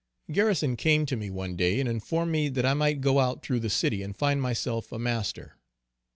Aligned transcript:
Garrison 0.31 0.75
came 0.75 1.05
to 1.05 1.15
me 1.15 1.29
one 1.29 1.55
day 1.55 1.79
and 1.79 1.87
informed 1.87 2.31
me 2.31 2.49
that 2.49 2.65
I 2.65 2.73
might 2.73 3.01
go 3.01 3.19
out 3.19 3.43
through 3.43 3.59
the 3.59 3.69
city 3.69 4.01
and 4.01 4.17
find 4.17 4.41
myself 4.41 4.91
a 4.91 4.97
master. 4.97 5.57